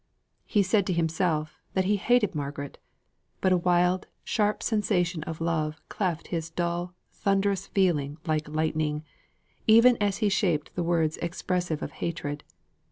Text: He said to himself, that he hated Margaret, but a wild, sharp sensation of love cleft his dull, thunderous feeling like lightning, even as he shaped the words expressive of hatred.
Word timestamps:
He 0.47 0.63
said 0.63 0.87
to 0.87 0.93
himself, 0.93 1.59
that 1.75 1.85
he 1.85 1.95
hated 1.97 2.33
Margaret, 2.33 2.79
but 3.39 3.51
a 3.51 3.57
wild, 3.57 4.07
sharp 4.23 4.63
sensation 4.63 5.21
of 5.25 5.39
love 5.39 5.79
cleft 5.89 6.29
his 6.29 6.49
dull, 6.49 6.95
thunderous 7.11 7.67
feeling 7.67 8.17
like 8.25 8.47
lightning, 8.49 9.03
even 9.67 9.97
as 10.01 10.17
he 10.17 10.27
shaped 10.29 10.73
the 10.73 10.81
words 10.81 11.17
expressive 11.17 11.83
of 11.83 11.91
hatred. 11.91 12.43